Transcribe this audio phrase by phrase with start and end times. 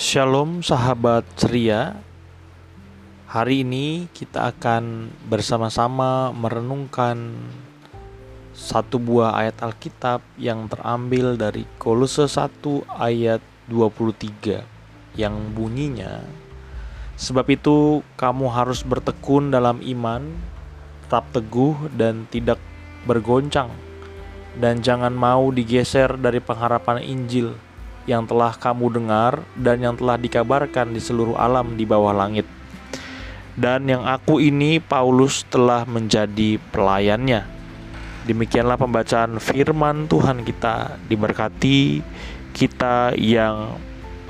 [0.00, 1.92] Shalom sahabat ceria.
[3.28, 7.36] Hari ini kita akan bersama-sama merenungkan
[8.56, 12.48] satu buah ayat Alkitab yang terambil dari Kolose 1
[12.96, 16.24] ayat 23 yang bunyinya
[17.20, 20.24] Sebab itu kamu harus bertekun dalam iman,
[21.04, 22.56] tetap teguh dan tidak
[23.04, 23.68] bergoncang
[24.56, 27.52] dan jangan mau digeser dari pengharapan Injil
[28.08, 32.48] yang telah kamu dengar dan yang telah dikabarkan di seluruh alam di bawah langit.
[33.60, 37.44] Dan yang aku ini Paulus telah menjadi pelayannya.
[38.24, 42.00] Demikianlah pembacaan firman Tuhan kita diberkati
[42.56, 43.76] kita yang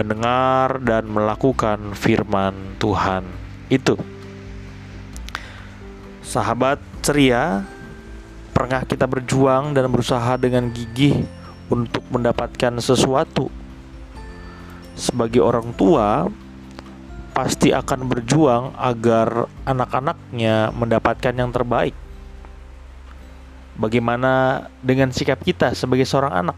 [0.00, 3.26] mendengar dan melakukan firman Tuhan
[3.68, 3.94] itu.
[6.24, 7.66] Sahabat ceria,
[8.54, 11.26] pernah kita berjuang dan berusaha dengan gigih
[11.68, 13.59] untuk mendapatkan sesuatu
[15.00, 16.28] sebagai orang tua
[17.32, 21.96] pasti akan berjuang agar anak-anaknya mendapatkan yang terbaik.
[23.80, 26.56] Bagaimana dengan sikap kita sebagai seorang anak?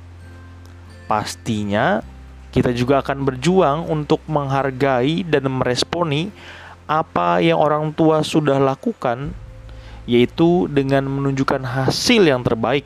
[1.07, 2.03] Pastinya
[2.51, 6.35] kita juga akan berjuang untuk menghargai dan meresponi
[6.91, 9.31] apa yang orang tua sudah lakukan,
[10.05, 12.83] yaitu dengan menunjukkan hasil yang terbaik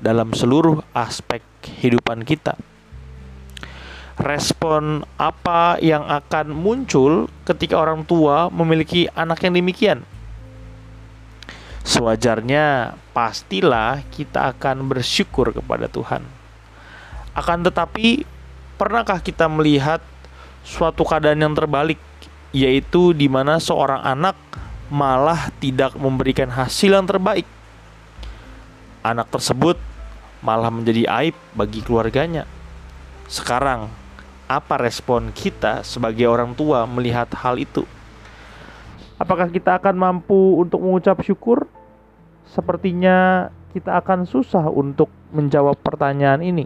[0.00, 2.56] dalam seluruh aspek kehidupan kita
[4.18, 9.98] respon apa yang akan muncul ketika orang tua memiliki anak yang demikian.
[11.86, 16.20] Sewajarnya, pastilah kita akan bersyukur kepada Tuhan.
[17.32, 18.26] Akan tetapi,
[18.76, 20.02] pernahkah kita melihat
[20.66, 22.02] suatu keadaan yang terbalik,
[22.52, 24.36] yaitu di mana seorang anak
[24.92, 27.46] malah tidak memberikan hasil yang terbaik?
[29.00, 29.80] Anak tersebut
[30.44, 32.44] malah menjadi aib bagi keluarganya.
[33.32, 33.88] Sekarang,
[34.48, 37.84] apa respon kita sebagai orang tua melihat hal itu?
[39.20, 41.68] Apakah kita akan mampu untuk mengucap syukur?
[42.48, 46.64] Sepertinya kita akan susah untuk menjawab pertanyaan ini.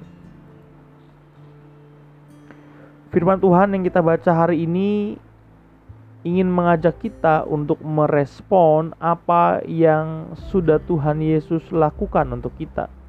[3.11, 5.19] Firman Tuhan yang kita baca hari ini
[6.23, 13.02] ingin mengajak kita untuk merespon apa yang sudah Tuhan Yesus lakukan untuk kita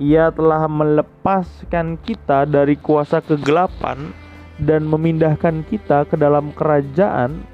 [0.00, 4.16] ia telah melepaskan kita dari kuasa kegelapan
[4.56, 7.44] dan memindahkan kita ke dalam kerajaan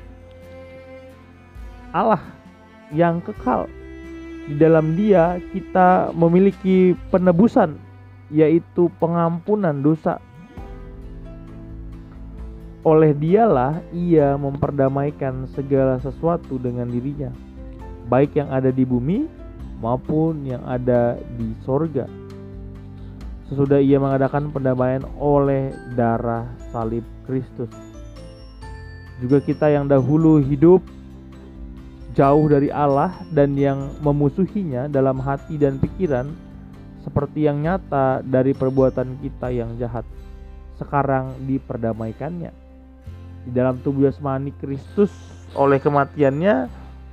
[1.91, 2.23] Allah
[2.95, 3.67] yang kekal.
[4.47, 7.83] Di dalam Dia kita memiliki penebusan,
[8.31, 10.23] yaitu pengampunan dosa.
[12.87, 17.35] Oleh Dialah Ia memperdamaikan segala sesuatu dengan dirinya,
[18.07, 19.27] baik yang ada di bumi
[19.83, 22.26] maupun yang ada di sorga
[23.49, 27.71] sesudah ia mengadakan pendamaian oleh darah salib Kristus.
[29.23, 30.85] Juga kita yang dahulu hidup
[32.17, 36.33] jauh dari Allah dan yang memusuhinya dalam hati dan pikiran
[37.05, 40.03] seperti yang nyata dari perbuatan kita yang jahat
[40.77, 42.53] sekarang diperdamaikannya
[43.47, 45.13] di dalam tubuh jasmani Kristus
[45.55, 46.69] oleh kematiannya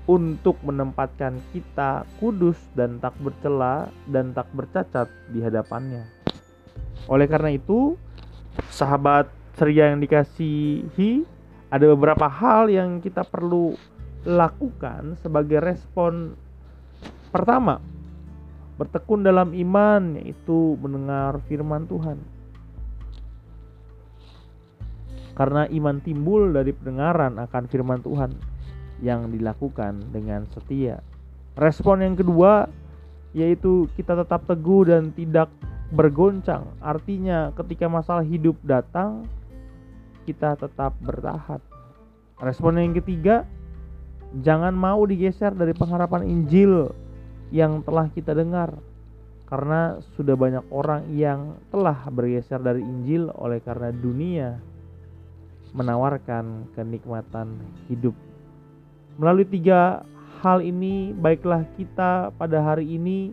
[0.10, 6.04] untuk menempatkan kita kudus dan tak bercela dan tak bercacat di hadapannya.
[7.12, 8.00] Oleh karena itu,
[8.72, 9.28] sahabat
[9.60, 11.28] ceria yang dikasihi,
[11.74, 13.74] ada beberapa hal yang kita perlu
[14.24, 16.38] lakukan sebagai respon
[17.34, 17.82] pertama
[18.78, 22.18] bertekun dalam iman yaitu mendengar firman Tuhan.
[25.34, 28.32] Karena iman timbul dari pendengaran akan firman Tuhan
[29.02, 31.02] yang dilakukan dengan setia.
[31.58, 32.70] Respon yang kedua
[33.34, 35.50] yaitu kita tetap teguh dan tidak
[35.94, 36.70] bergoncang.
[36.82, 39.26] Artinya ketika masalah hidup datang,
[40.26, 41.62] kita tetap bertahan.
[42.42, 43.46] Respon yang ketiga,
[44.42, 46.90] jangan mau digeser dari pengharapan Injil
[47.54, 48.74] yang telah kita dengar.
[49.46, 54.58] Karena sudah banyak orang yang telah bergeser dari Injil oleh karena dunia
[55.78, 58.18] menawarkan kenikmatan hidup.
[59.22, 60.02] Melalui tiga
[60.44, 63.32] hal ini, baiklah kita pada hari ini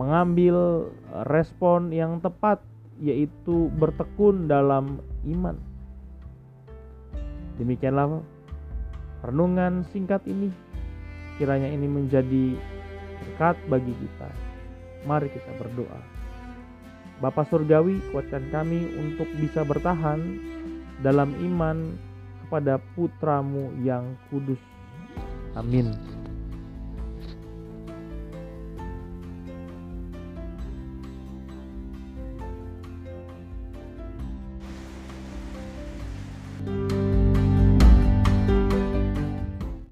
[0.00, 0.88] mengambil
[1.28, 2.64] respon yang tepat
[3.04, 5.60] yaitu bertekun dalam iman.
[7.60, 8.24] Demikianlah
[9.28, 10.48] renungan singkat ini.
[11.36, 12.56] Kiranya ini menjadi
[13.20, 14.30] berkat bagi kita.
[15.04, 16.00] Mari kita berdoa.
[17.20, 20.18] Bapa Surgawi, kuatkan kami untuk bisa bertahan
[21.04, 21.94] dalam iman
[22.46, 24.73] kepada putramu yang kudus.
[25.56, 26.13] Amin.